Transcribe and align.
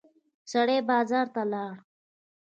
سړی 0.51 0.77
بازار 0.89 1.27
ته 1.35 1.41
لاړ. 1.51 1.73